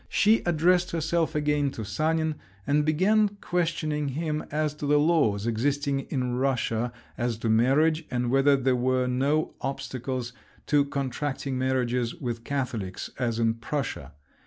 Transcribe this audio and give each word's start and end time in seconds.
She 0.09 0.41
addressed 0.47 0.89
herself 0.89 1.35
again 1.35 1.69
to 1.73 1.85
Sanin, 1.85 2.33
and 2.65 2.83
began 2.83 3.37
questioning 3.39 4.07
him 4.07 4.43
as 4.49 4.73
to 4.77 4.87
the 4.87 4.97
laws 4.97 5.45
existing 5.45 6.07
in 6.09 6.37
Russia 6.37 6.91
as 7.19 7.37
to 7.37 7.49
marriage, 7.51 8.05
and 8.09 8.31
whether 8.31 8.55
there 8.57 8.75
were 8.75 9.05
no 9.05 9.53
obstacles 9.61 10.33
to 10.65 10.85
contracting 10.85 11.55
marriages 11.55 12.15
with 12.15 12.43
Catholics 12.43 13.11
as 13.19 13.37
in 13.37 13.53
Prussia. 13.53 14.13